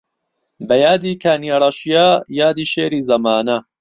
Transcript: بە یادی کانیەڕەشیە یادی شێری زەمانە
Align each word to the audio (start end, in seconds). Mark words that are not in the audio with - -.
بە 0.67 0.75
یادی 0.85 1.13
کانیەڕەشیە 1.23 2.07
یادی 2.39 2.65
شێری 2.73 3.05
زەمانە 3.09 3.57